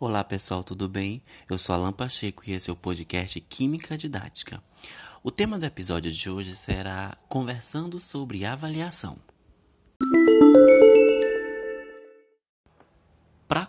[0.00, 1.22] Olá pessoal, tudo bem?
[1.48, 4.60] Eu sou Alan Pacheco e esse é o podcast Química Didática.
[5.22, 9.16] O tema do episódio de hoje será conversando sobre avaliação.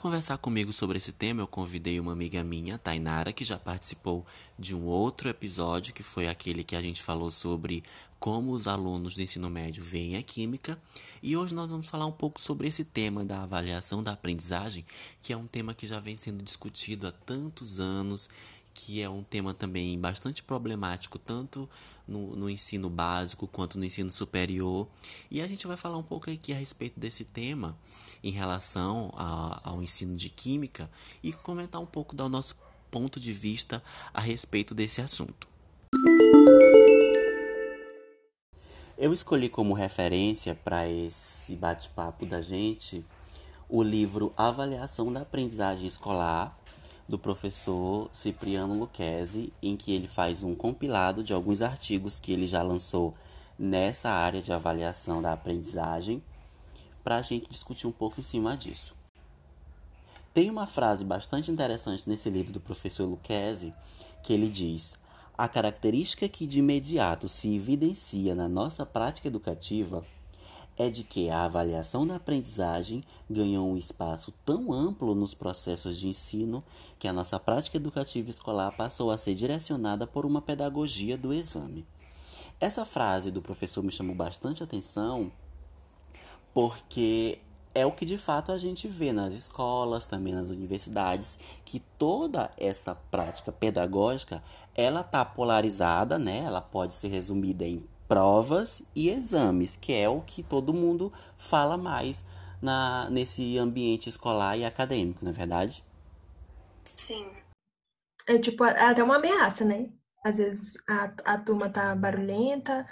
[0.06, 4.24] Conversar comigo sobre esse tema, eu convidei uma amiga minha, Tainara, que já participou
[4.58, 7.84] de um outro episódio, que foi aquele que a gente falou sobre
[8.20, 10.80] como os alunos do ensino médio veem a química.
[11.24, 14.86] E hoje nós vamos falar um pouco sobre esse tema da avaliação da aprendizagem,
[15.24, 18.30] que é um tema que já vem sendo discutido há tantos anos
[18.76, 21.68] que é um tema também bastante problemático, tanto
[22.06, 24.86] no, no, ensino básico quanto no ensino superior.
[25.32, 27.78] E a gente vai falar um pouco aqui a respeito desse tema
[28.22, 30.92] em relação a, ao ensino de química
[31.24, 32.54] e comentar um pouco do nosso
[32.92, 33.82] ponto de vista
[34.14, 35.48] a respeito desse assunto.
[38.98, 43.06] Eu escolhi como referência para esse bate-papo da gente
[43.70, 46.56] o livro Avaliação da Aprendizagem Escolar
[47.08, 52.48] do professor Cipriano Lucchesi, em que ele faz um compilado de alguns artigos que ele
[52.48, 53.14] já lançou
[53.58, 56.22] nessa área de avaliação da aprendizagem,
[57.04, 58.96] para a gente discutir um pouco em cima disso.
[60.34, 63.74] Tem uma frase bastante interessante nesse livro do professor Lucchesi,
[64.22, 64.96] que ele diz:
[65.38, 70.04] A característica que de imediato se evidencia na nossa prática educativa
[70.78, 76.08] é de que a avaliação da aprendizagem ganhou um espaço tão amplo nos processos de
[76.08, 76.64] ensino
[77.00, 81.86] que a nossa prática educativa escolar passou a ser direcionada por uma pedagogia do exame.
[82.60, 85.32] Essa frase do professor me chamou bastante atenção
[86.54, 87.40] porque
[87.74, 92.50] é o que de fato a gente vê nas escolas, também nas universidades, que toda
[92.58, 94.42] essa prática pedagógica,
[94.74, 96.40] ela tá polarizada, né?
[96.46, 101.78] Ela pode ser resumida em provas e exames, que é o que todo mundo fala
[101.78, 102.24] mais
[102.62, 105.84] na, nesse ambiente escolar e acadêmico, não é verdade?
[106.96, 107.30] Sim.
[108.28, 109.90] É tipo, é até uma ameaça, né?
[110.24, 112.88] Às vezes a, a turma tá barulhenta,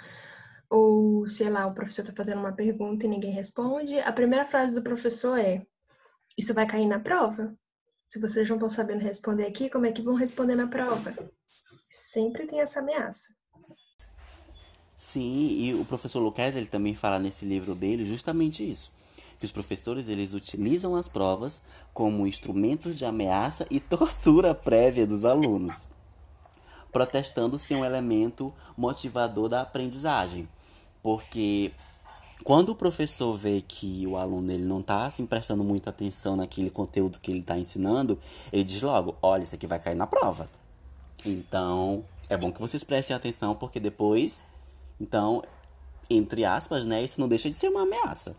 [0.70, 3.98] ou sei lá, o professor tá fazendo uma pergunta e ninguém responde.
[3.98, 5.66] A primeira frase do professor é:
[6.38, 7.56] Isso vai cair na prova?
[8.08, 11.12] Se vocês não estão sabendo responder aqui, como é que vão responder na prova?
[11.88, 13.34] Sempre tem essa ameaça.
[15.04, 18.90] Sim, e o professor Lucas ele também fala nesse livro dele justamente isso.
[19.38, 21.60] Que os professores eles utilizam as provas
[21.92, 25.86] como instrumentos de ameaça e tortura prévia dos alunos,
[26.90, 30.48] protestando ser um elemento motivador da aprendizagem.
[31.02, 31.70] Porque
[32.42, 36.70] quando o professor vê que o aluno ele não está assim, prestando muita atenção naquele
[36.70, 38.18] conteúdo que ele está ensinando,
[38.50, 40.48] ele diz logo: olha, isso aqui vai cair na prova.
[41.26, 44.42] Então, é bom que vocês prestem atenção, porque depois
[45.00, 45.42] então,
[46.08, 48.36] entre aspas, né, isso não deixa de ser uma ameaça.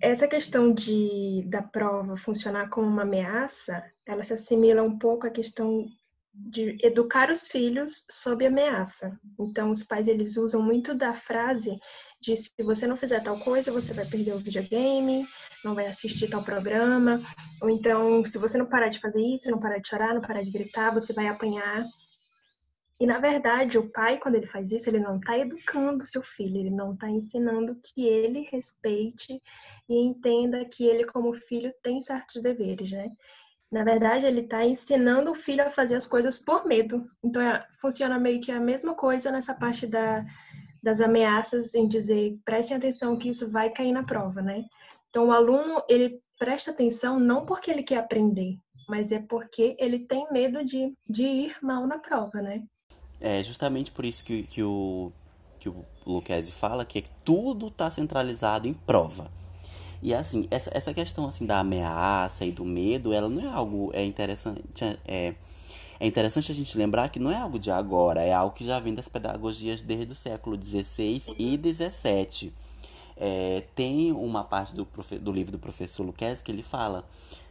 [0.00, 5.30] Essa questão de da prova funcionar como uma ameaça, ela se assimila um pouco à
[5.30, 5.86] questão
[6.34, 9.16] de educar os filhos sob ameaça.
[9.38, 11.78] Então, os pais eles usam muito da frase
[12.20, 15.26] de se você não fizer tal coisa, você vai perder o videogame,
[15.64, 17.22] não vai assistir tal programa,
[17.62, 20.42] ou então, se você não parar de fazer isso, não parar de chorar, não parar
[20.42, 21.84] de gritar, você vai apanhar.
[23.00, 26.58] E na verdade, o pai, quando ele faz isso, ele não está educando seu filho,
[26.58, 29.42] ele não está ensinando que ele respeite
[29.88, 33.10] e entenda que ele, como filho, tem certos deveres, né?
[33.70, 37.04] Na verdade, ele está ensinando o filho a fazer as coisas por medo.
[37.24, 40.24] Então, é, funciona meio que a mesma coisa nessa parte da,
[40.80, 44.64] das ameaças em dizer prestem atenção que isso vai cair na prova, né?
[45.08, 48.56] Então, o aluno, ele presta atenção não porque ele quer aprender,
[48.88, 52.62] mas é porque ele tem medo de, de ir mal na prova, né?
[53.26, 55.10] É justamente por isso que, que o
[55.58, 59.30] que o Lucchesi fala que tudo está centralizado em prova.
[60.02, 63.90] E assim, essa, essa questão assim da ameaça e do medo, ela não é algo
[63.94, 64.62] é interessante,
[65.08, 65.34] é,
[65.98, 68.78] é interessante a gente lembrar que não é algo de agora, é algo que já
[68.78, 72.52] vem das pedagogias desde o século XVI e XVII.
[73.16, 74.86] É, tem uma parte do,
[75.18, 77.08] do livro do professor Lucchesi que ele fala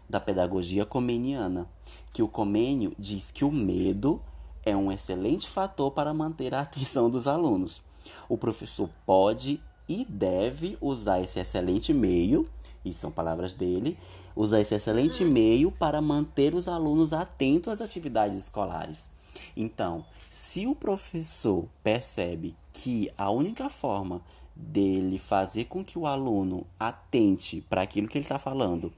[0.08, 1.68] da pedagogia comeniana,
[2.14, 4.22] que o comênio diz que o medo
[4.66, 7.82] é um excelente fator para manter a atenção dos alunos.
[8.28, 12.50] O professor pode e deve usar esse excelente meio,
[12.84, 13.98] e são palavras dele,
[14.36, 19.10] usar esse excelente meio para manter os alunos atentos às atividades escolares.
[19.56, 24.22] Então, se o professor percebe que a única forma
[24.56, 28.94] dele fazer com que o aluno atente para aquilo que ele está falando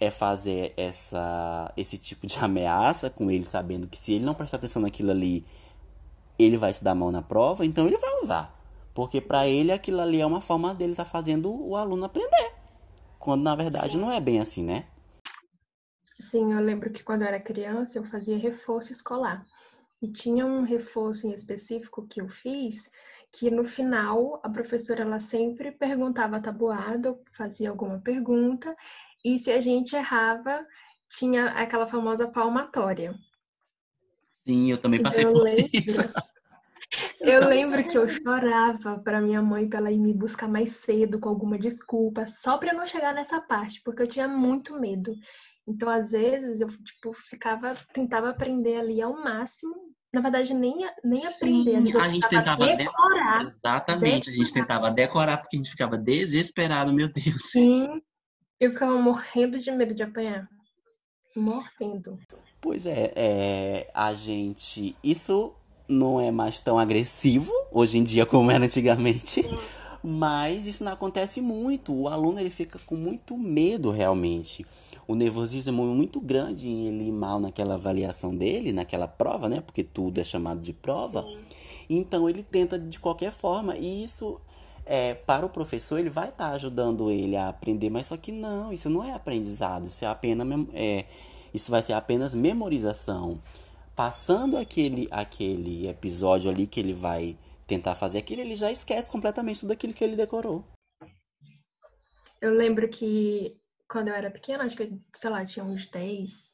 [0.00, 4.58] é fazer essa, esse tipo de ameaça com ele, sabendo que se ele não prestar
[4.58, 5.44] atenção naquilo ali,
[6.38, 8.54] ele vai se dar mal na prova, então ele vai usar.
[8.92, 12.52] Porque para ele aquilo ali é uma forma dele estar tá fazendo o aluno aprender.
[13.18, 13.98] Quando na verdade Sim.
[13.98, 14.86] não é bem assim, né?
[16.18, 19.44] Sim, eu lembro que quando eu era criança eu fazia reforço escolar.
[20.00, 22.90] E tinha um reforço em específico que eu fiz,
[23.32, 28.76] que no final a professora ela sempre perguntava tabuada, fazia alguma pergunta,
[29.24, 30.66] e se a gente errava,
[31.08, 33.14] tinha aquela famosa palmatória.
[34.46, 36.00] Sim, eu também passei eu por lembro, isso.
[37.20, 41.18] Eu lembro que eu chorava para minha mãe para ela ir me buscar mais cedo
[41.18, 45.12] com alguma desculpa, só para não chegar nessa parte, porque eu tinha muito medo.
[45.66, 49.74] Então, às vezes, eu tipo ficava, tentava aprender ali ao máximo.
[50.12, 51.80] Na verdade, nem, nem aprender.
[51.80, 53.38] Sim, a gente tentava decorar.
[53.38, 53.54] De...
[53.56, 54.34] Exatamente, decorar.
[54.34, 57.50] a gente tentava decorar porque a gente ficava desesperado, meu Deus.
[57.50, 58.00] Sim,
[58.60, 60.48] eu ficava morrendo de medo de apanhar.
[61.36, 62.18] Morrendo.
[62.60, 64.96] Pois é, é, a gente.
[65.02, 65.52] Isso
[65.88, 69.44] não é mais tão agressivo hoje em dia como era antigamente.
[70.02, 71.92] Mas isso não acontece muito.
[71.94, 74.64] O aluno ele fica com muito medo realmente.
[75.08, 79.62] O nervosismo é muito grande em ele ir mal naquela avaliação dele, naquela prova, né?
[79.62, 81.22] Porque tudo é chamado de prova.
[81.22, 81.38] Sim.
[81.88, 83.76] Então ele tenta de qualquer forma.
[83.76, 84.40] E isso
[84.86, 88.32] é, para o professor ele vai estar tá ajudando ele a aprender, mas só que
[88.32, 91.06] não, isso não é aprendizado, isso é apenas é,
[91.52, 93.40] isso vai ser apenas memorização.
[93.96, 99.60] Passando aquele aquele episódio ali que ele vai tentar fazer aquilo, ele já esquece completamente
[99.60, 100.64] tudo aquilo que ele decorou.
[102.40, 103.56] Eu lembro que
[103.88, 106.53] quando eu era pequena, acho que, sei lá, tinha uns 10,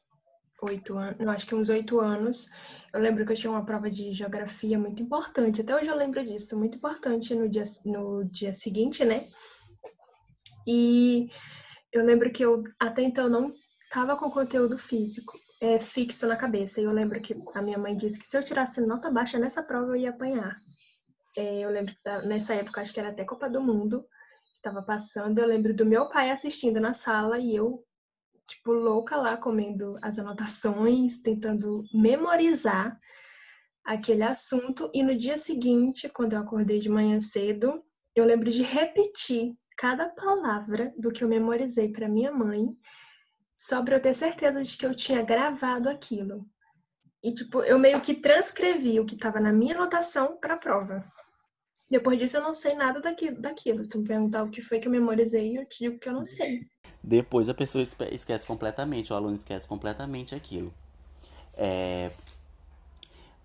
[0.61, 2.47] 8 anos, não, acho que uns 8 anos,
[2.93, 6.23] eu lembro que eu tinha uma prova de geografia muito importante, até hoje eu lembro
[6.23, 9.25] disso, muito importante no dia, no dia seguinte, né?
[10.67, 11.29] E
[11.91, 13.53] eu lembro que eu até então não
[13.83, 16.81] estava com conteúdo físico é, fixo na cabeça.
[16.81, 19.61] E eu lembro que a minha mãe disse que se eu tirasse nota baixa nessa
[19.61, 20.55] prova eu ia apanhar.
[21.37, 24.05] É, eu lembro que nessa época, acho que era até Copa do Mundo,
[24.55, 25.39] estava passando.
[25.39, 27.83] Eu lembro do meu pai assistindo na sala e eu
[28.47, 32.99] tipo, louca lá comendo as anotações, tentando memorizar
[33.83, 34.89] aquele assunto.
[34.93, 37.83] E no dia seguinte, quando eu acordei de manhã cedo,
[38.15, 42.67] eu lembro de repetir cada palavra do que eu memorizei para minha mãe,
[43.57, 46.45] só para eu ter certeza de que eu tinha gravado aquilo.
[47.23, 51.05] E, tipo, eu meio que transcrevi o que estava na minha anotação para a prova.
[51.89, 53.39] Depois disso, eu não sei nada daquilo.
[53.39, 53.83] daquilo.
[53.83, 56.13] Se tu me perguntar o que foi que eu memorizei, eu te digo que eu
[56.13, 56.61] não sei.
[57.03, 60.73] Depois a pessoa esquece completamente, o aluno esquece completamente aquilo.
[61.53, 62.11] É...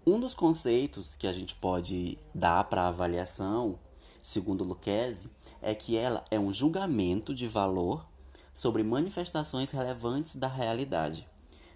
[0.07, 3.79] Um dos conceitos que a gente pode dar para avaliação,
[4.23, 5.29] segundo Lucchesi,
[5.61, 8.07] é que ela é um julgamento de valor
[8.53, 11.27] sobre manifestações relevantes da realidade,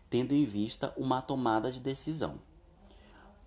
[0.08, 2.40] tendo em vista uma tomada de decisão.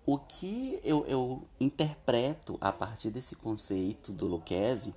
[0.04, 4.94] O que eu, eu interpreto a partir desse conceito do Lucchesi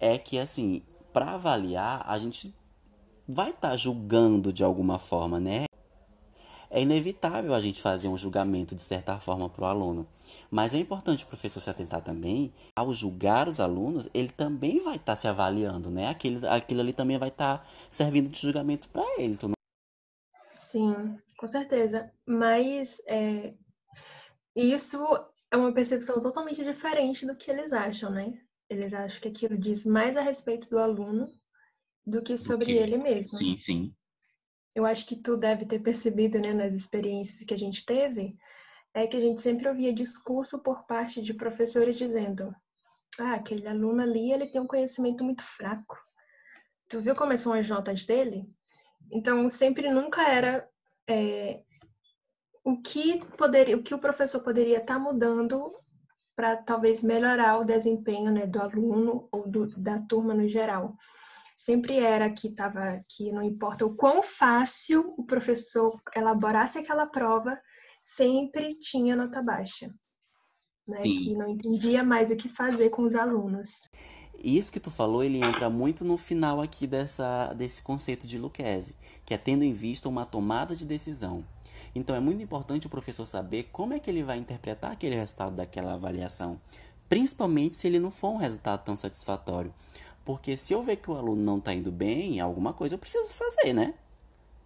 [0.00, 0.82] é que, assim,
[1.12, 2.52] para avaliar, a gente
[3.32, 5.64] vai estar tá julgando de alguma forma, né?
[6.70, 10.08] É inevitável a gente fazer um julgamento de certa forma para o aluno.
[10.50, 14.96] Mas é importante o professor se atentar também, ao julgar os alunos, ele também vai
[14.96, 16.08] estar tá se avaliando, né?
[16.08, 19.38] Aquilo, aquilo ali também vai estar tá servindo de julgamento para ele.
[19.42, 19.52] Não...
[20.56, 22.10] Sim, com certeza.
[22.26, 23.52] Mas é,
[24.56, 24.98] isso
[25.50, 28.32] é uma percepção totalmente diferente do que eles acham, né?
[28.70, 31.30] Eles acham que aquilo diz mais a respeito do aluno
[32.06, 33.38] do que sobre ele mesmo.
[33.38, 33.94] Sim, sim.
[34.74, 38.36] Eu acho que tu deve ter percebido, né, nas experiências que a gente teve,
[38.94, 42.54] é que a gente sempre ouvia discurso por parte de professores dizendo:
[43.18, 45.96] "Ah, aquele aluno ali, ele tem um conhecimento muito fraco.
[46.88, 48.48] Tu viu como são as notas dele?"
[49.10, 50.68] Então, sempre nunca era
[51.06, 51.62] é,
[52.64, 55.74] o que poderia, o que o professor poderia estar tá mudando
[56.34, 60.96] para talvez melhorar o desempenho né, do aluno ou do, da turma no geral
[61.64, 67.58] sempre era que estava que não importa o quão fácil o professor elaborasse aquela prova,
[68.00, 69.92] sempre tinha nota baixa.
[70.86, 73.88] Né, que não entendia mais o que fazer com os alunos.
[74.42, 78.96] Isso que tu falou, ele entra muito no final aqui dessa, desse conceito de Lucchese,
[79.24, 81.46] que é tendo em vista uma tomada de decisão.
[81.94, 85.54] Então é muito importante o professor saber como é que ele vai interpretar aquele resultado
[85.54, 86.60] daquela avaliação,
[87.08, 89.72] principalmente se ele não for um resultado tão satisfatório.
[90.24, 93.32] Porque se eu ver que o aluno não está indo bem, alguma coisa eu preciso
[93.32, 93.94] fazer, né?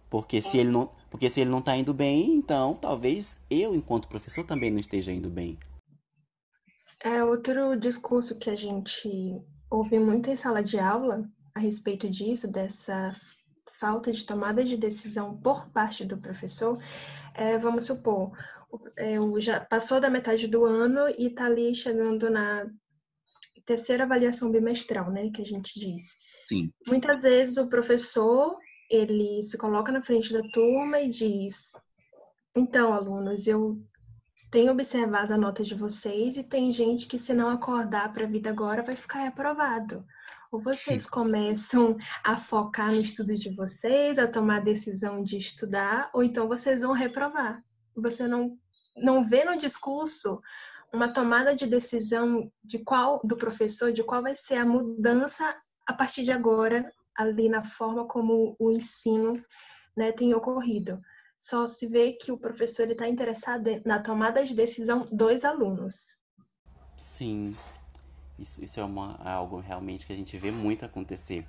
[0.09, 4.07] Porque se ele não, porque se ele não está indo bem, então talvez eu, enquanto
[4.07, 5.57] professor, também não esteja indo bem.
[7.03, 9.09] É outro discurso que a gente
[9.69, 13.13] ouve muito em sala de aula a respeito disso, dessa
[13.73, 16.81] falta de tomada de decisão por parte do professor.
[17.33, 18.31] É, vamos supor,
[18.95, 22.65] é, já passou da metade do ano e está ali chegando na
[23.67, 26.17] terceira avaliação bimestral, né, que a gente diz.
[26.47, 26.71] Sim.
[26.87, 28.57] Muitas vezes o professor
[28.89, 31.73] ele se coloca na frente da turma e diz:
[32.55, 33.75] Então, alunos, eu
[34.49, 38.27] tenho observado a nota de vocês e tem gente que, se não acordar para a
[38.27, 40.05] vida agora, vai ficar aprovado.
[40.49, 46.09] Ou vocês começam a focar no estudo de vocês, a tomar a decisão de estudar,
[46.13, 47.61] ou então vocês vão reprovar.
[47.93, 48.57] Você não,
[48.95, 50.41] não vê no discurso
[50.93, 55.93] uma tomada de decisão de qual do professor, de qual vai ser a mudança a
[55.93, 59.33] partir de agora ali na forma como o ensino
[59.95, 60.99] né, tem ocorrido.
[61.39, 66.17] Só se vê que o professor está interessado na tomada de decisão dos alunos.
[66.95, 67.55] Sim,
[68.39, 71.45] isso, isso é, uma, é algo realmente que a gente vê muito acontecer.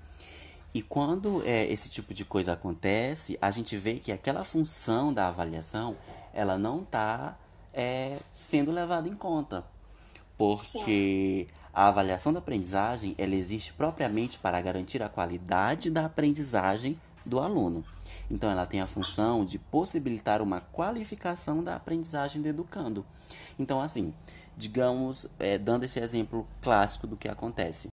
[0.75, 5.29] E quando é, esse tipo de coisa acontece, a gente vê que aquela função da
[5.29, 5.97] avaliação,
[6.33, 7.39] ela não está
[7.73, 9.65] é, sendo levada em conta.
[10.37, 11.55] Porque Sim.
[11.73, 17.85] a avaliação da aprendizagem, ela existe propriamente para garantir a qualidade da aprendizagem do aluno.
[18.31, 23.05] Então, ela tem a função de possibilitar uma qualificação da aprendizagem do educando.
[23.59, 24.15] Então, assim,
[24.57, 27.89] digamos, é, dando esse exemplo clássico do que acontece.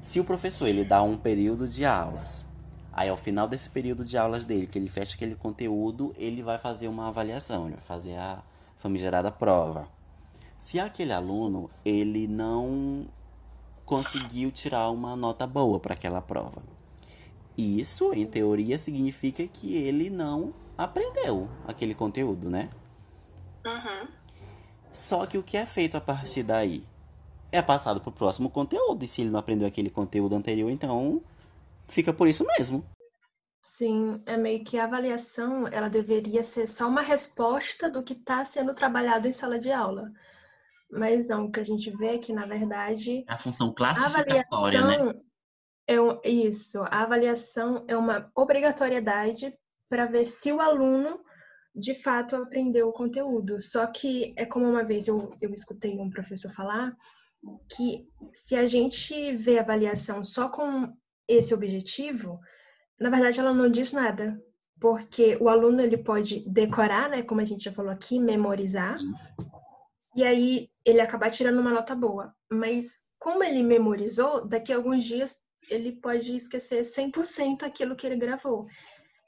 [0.00, 2.44] Se o professor ele dá um período de aulas,
[2.92, 6.58] aí ao final desse período de aulas dele, que ele fecha aquele conteúdo, ele vai
[6.58, 8.42] fazer uma avaliação, ele vai fazer a
[8.78, 9.88] famigerada prova.
[10.56, 13.06] Se aquele aluno ele não
[13.84, 16.62] conseguiu tirar uma nota boa para aquela prova,
[17.56, 22.70] isso, em teoria, significa que ele não aprendeu aquele conteúdo, né?
[23.66, 24.08] Uhum.
[24.92, 26.84] Só que o que é feito a partir daí
[27.50, 29.04] é passado para o próximo conteúdo.
[29.04, 31.20] E se ele não aprendeu aquele conteúdo anterior, então
[31.88, 32.84] fica por isso mesmo.
[33.76, 38.42] Sim, é meio que a avaliação, ela deveria ser só uma resposta do que está
[38.44, 40.10] sendo trabalhado em sala de aula.
[40.90, 43.24] Mas não, o que a gente vê é que, na verdade...
[43.28, 45.14] A função classificatória, né?
[45.86, 49.54] É isso, a avaliação é uma obrigatoriedade
[49.88, 51.20] para ver se o aluno
[51.74, 53.60] de fato aprender o conteúdo.
[53.60, 56.96] Só que é como uma vez eu, eu escutei um professor falar
[57.68, 60.92] que se a gente vê a avaliação só com
[61.28, 62.40] esse objetivo,
[63.00, 64.40] na verdade ela não diz nada,
[64.80, 68.98] porque o aluno ele pode decorar, né, como a gente já falou aqui, memorizar,
[70.14, 72.34] e aí ele acabar tirando uma nota boa.
[72.50, 75.36] Mas como ele memorizou, daqui a alguns dias
[75.70, 78.66] ele pode esquecer 100% aquilo que ele gravou.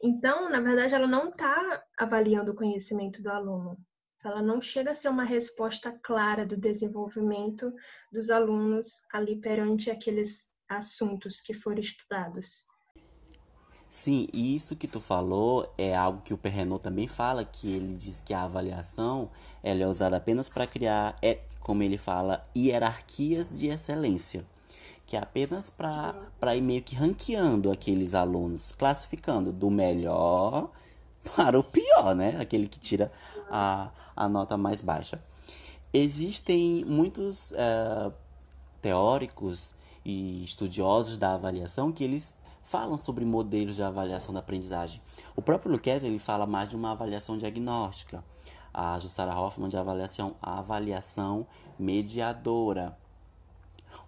[0.03, 3.79] Então, na verdade, ela não está avaliando o conhecimento do aluno.
[4.25, 7.73] Ela não chega a ser uma resposta clara do desenvolvimento
[8.13, 12.65] dos alunos ali perante aqueles assuntos que foram estudados.
[13.91, 18.23] Sim, isso que tu falou é algo que o Perrenot também fala, que ele diz
[18.25, 19.29] que a avaliação
[19.63, 24.45] ela é usada apenas para criar, é, como ele fala, hierarquias de excelência
[25.11, 30.71] que é apenas para ir meio que ranqueando aqueles alunos, classificando do melhor
[31.35, 32.37] para o pior, né?
[32.41, 33.11] Aquele que tira
[33.51, 35.21] a, a nota mais baixa.
[35.93, 38.13] Existem muitos é,
[38.81, 42.33] teóricos e estudiosos da avaliação que eles
[42.63, 45.01] falam sobre modelos de avaliação da aprendizagem.
[45.35, 48.25] O próprio Luquez ele fala mais de uma avaliação diagnóstica.
[48.73, 51.47] A Jussara Hoffman de avaliação, a avaliação
[51.79, 52.97] mediadora.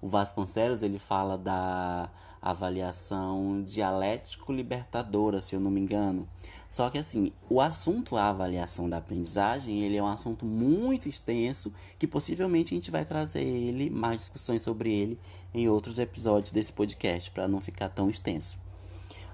[0.01, 2.09] O Vasconcelos ele fala da
[2.41, 6.29] avaliação dialético-libertadora, se eu não me engano.
[6.73, 11.71] Só que assim, o assunto a avaliação da aprendizagem, ele é um assunto muito extenso
[11.99, 15.21] que possivelmente a gente vai trazer ele, mais discussões sobre ele
[15.53, 18.59] em outros episódios desse podcast, para não ficar tão extenso.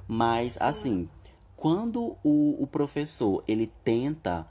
[0.08, 1.08] Mas assim,
[1.54, 4.44] quando o, o professor ele tenta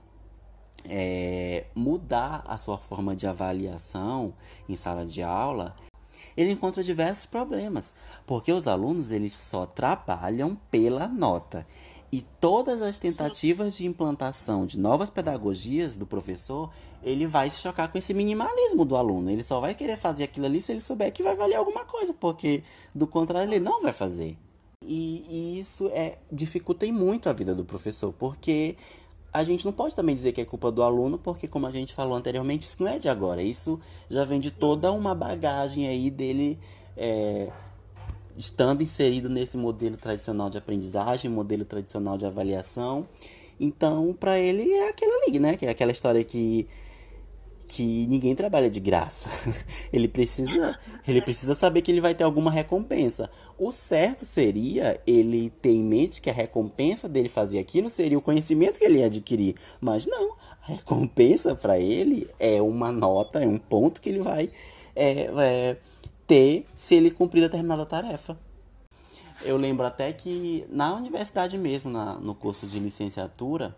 [0.86, 4.34] é, mudar a sua forma de avaliação
[4.70, 5.75] em sala de aula,
[6.38, 7.91] ele encontra diversos problemas,
[8.25, 11.67] porque os alunos eles só trabalham pela nota.
[12.12, 13.84] E todas as tentativas Sim.
[13.84, 16.72] de implantação de novas pedagogias do professor,
[17.04, 19.30] ele vai se chocar com esse minimalismo do aluno.
[19.30, 22.14] Ele só vai querer fazer aquilo ali se ele souber que vai valer alguma coisa,
[22.14, 22.64] porque
[22.96, 24.38] do contrário ele não vai fazer.
[24.86, 28.78] E, e isso é dificulta muito a vida do professor, porque
[29.34, 31.94] a gente não pode também dizer que é culpa do aluno, porque como a gente
[31.94, 33.42] falou anteriormente, isso não é de agora.
[33.42, 36.58] Isso já vem de toda uma bagagem aí dele
[36.96, 37.52] é,
[38.38, 43.08] estando inserido nesse modelo tradicional de aprendizagem, modelo tradicional de avaliação.
[43.60, 45.58] Então, para ele é aquela ali, né?
[45.58, 46.67] Que é aquela história que
[47.67, 49.29] que ninguém trabalha de graça.
[49.91, 53.29] ele precisa, ele precisa saber que ele vai ter alguma recompensa.
[53.58, 58.22] O certo seria ele ter em mente que a recompensa dele fazer aquilo seria o
[58.22, 60.36] conhecimento que ele ia adquirir, mas não.
[60.62, 64.50] A recompensa para ele é uma nota, é um ponto que ele vai
[64.98, 65.77] é, é,
[66.27, 68.38] ter se ele cumprir determinada tarefa.
[69.43, 73.75] eu lembro até que na universidade mesmo, na, no curso de licenciatura,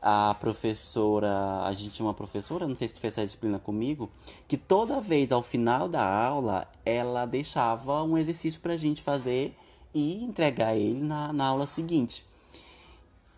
[0.00, 4.10] a professora, a gente tinha uma professora, não sei se tu fez essa disciplina comigo,
[4.46, 9.56] que toda vez ao final da aula ela deixava um exercício pra gente fazer
[9.94, 12.24] e entregar ele na, na aula seguinte.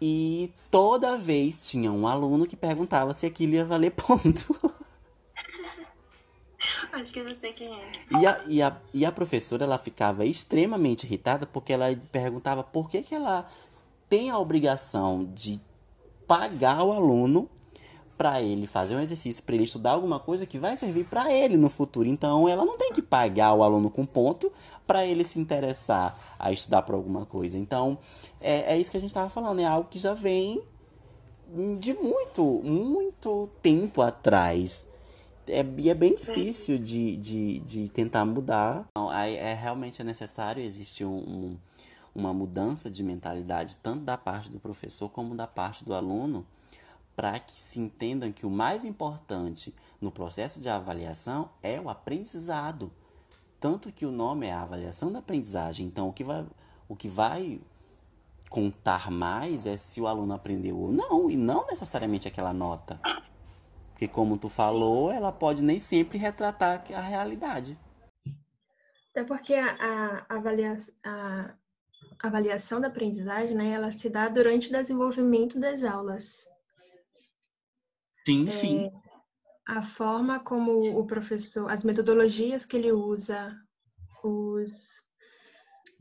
[0.00, 4.75] E toda vez tinha um aluno que perguntava se aquilo ia valer ponto.
[7.04, 7.92] Que eu não sei quem é.
[8.18, 12.88] E a, e a, e a professora, ela ficava extremamente irritada porque ela perguntava por
[12.88, 13.46] que, que ela
[14.08, 15.60] tem a obrigação de
[16.26, 17.48] pagar o aluno
[18.16, 21.56] para ele fazer um exercício, para ele estudar alguma coisa que vai servir para ele
[21.56, 22.08] no futuro.
[22.08, 24.50] Então, ela não tem que pagar o aluno com ponto
[24.86, 27.58] para ele se interessar a estudar por alguma coisa.
[27.58, 27.98] Então,
[28.40, 30.62] é, é isso que a gente estava falando, é algo que já vem
[31.78, 34.86] de muito, muito tempo atrás.
[35.48, 38.86] É, e é bem difícil de, de, de tentar mudar.
[38.90, 41.58] Então, é, realmente é necessário existir um, um,
[42.14, 46.46] uma mudança de mentalidade, tanto da parte do professor como da parte do aluno,
[47.14, 52.90] para que se entendam que o mais importante no processo de avaliação é o aprendizado.
[53.60, 55.86] Tanto que o nome é a avaliação da aprendizagem.
[55.86, 56.44] Então, o que vai,
[56.88, 57.60] o que vai
[58.50, 63.00] contar mais é se o aluno aprendeu ou não, e não necessariamente aquela nota.
[63.96, 67.78] Porque, como tu falou, ela pode nem sempre retratar a realidade.
[69.10, 69.70] Até porque a,
[70.28, 71.54] a, avalia, a
[72.18, 76.46] avaliação da aprendizagem, né, ela se dá durante o desenvolvimento das aulas.
[78.26, 78.84] Sim, sim.
[78.84, 78.92] É,
[79.66, 83.56] a forma como o professor, as metodologias que ele usa,
[84.22, 85.02] os,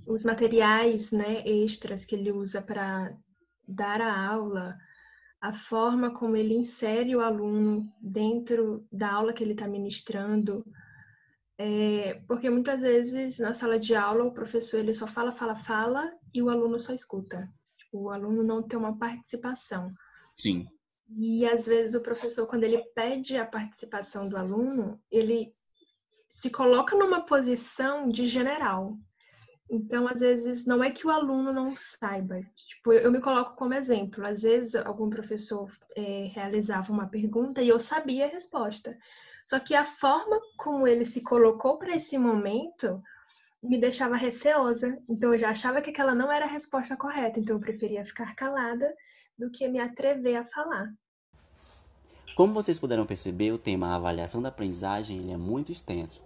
[0.05, 3.15] os materiais né, extras que ele usa para
[3.65, 4.77] dar a aula,
[5.45, 10.65] a forma como ele insere o aluno dentro da aula que ele está ministrando.
[11.55, 16.11] É, porque muitas vezes na sala de aula o professor ele só fala, fala, fala
[16.33, 17.47] e o aluno só escuta.
[17.77, 19.87] Tipo, o aluno não tem uma participação.
[20.35, 20.65] Sim.
[21.15, 25.53] E às vezes o professor, quando ele pede a participação do aluno, ele
[26.27, 28.97] se coloca numa posição de general.
[29.69, 32.41] Então, às vezes, não é que o aluno não saiba.
[32.67, 34.25] Tipo, eu me coloco como exemplo.
[34.25, 38.97] Às vezes, algum professor é, realizava uma pergunta e eu sabia a resposta.
[39.47, 43.01] Só que a forma como ele se colocou para esse momento
[43.61, 44.97] me deixava receosa.
[45.09, 47.39] Então, eu já achava que aquela não era a resposta correta.
[47.39, 48.93] Então, eu preferia ficar calada
[49.37, 50.93] do que me atrever a falar.
[52.35, 56.21] Como vocês puderam perceber, o tema avaliação da aprendizagem ele é muito extenso.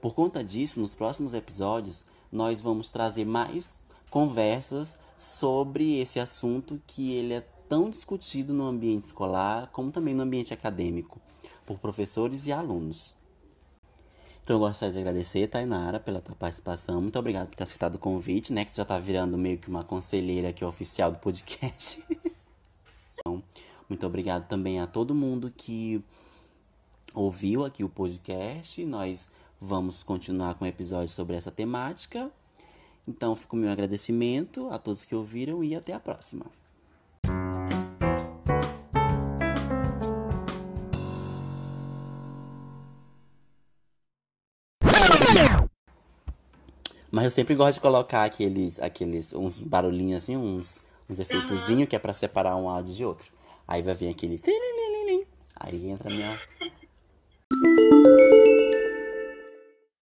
[0.00, 3.74] Por conta disso, nos próximos episódios, nós vamos trazer mais
[4.10, 10.22] conversas sobre esse assunto que ele é tão discutido no ambiente escolar como também no
[10.22, 11.20] ambiente acadêmico,
[11.64, 13.14] por professores e alunos.
[14.42, 17.00] Então eu gostaria de agradecer, Tainara, pela tua participação.
[17.00, 18.64] Muito obrigado por ter aceitado o convite, né?
[18.64, 22.04] Que já tá virando meio que uma conselheira aqui oficial do podcast.
[23.14, 23.40] então,
[23.88, 26.02] muito obrigado também a todo mundo que
[27.14, 28.84] ouviu aqui o podcast.
[28.84, 29.30] Nós
[29.62, 32.30] Vamos continuar com episódios sobre essa temática.
[33.06, 36.46] Então, fica o meu agradecimento a todos que ouviram e até a próxima.
[47.10, 51.94] Mas eu sempre gosto de colocar aqueles, aqueles uns barulhinhos assim, uns, uns efeitozinhos que
[51.94, 53.30] é para separar um áudio de outro.
[53.68, 54.40] Aí vai vir aquele.
[55.56, 56.38] Aí entra a minha